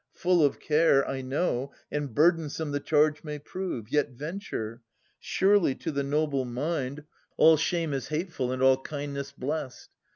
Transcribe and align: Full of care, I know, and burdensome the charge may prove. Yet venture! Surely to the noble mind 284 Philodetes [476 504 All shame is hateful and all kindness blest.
Full 0.15 0.43
of 0.43 0.59
care, 0.59 1.07
I 1.07 1.21
know, 1.21 1.73
and 1.91 2.11
burdensome 2.15 2.71
the 2.71 2.79
charge 2.79 3.23
may 3.23 3.37
prove. 3.37 3.89
Yet 3.91 4.09
venture! 4.09 4.81
Surely 5.19 5.75
to 5.75 5.91
the 5.91 6.01
noble 6.01 6.43
mind 6.43 7.03
284 7.37 7.37
Philodetes 7.37 7.37
[476 7.37 7.37
504 7.37 7.47
All 7.47 7.57
shame 7.57 7.93
is 7.93 8.07
hateful 8.07 8.51
and 8.51 8.63
all 8.63 8.77
kindness 8.81 9.31
blest. 9.31 9.89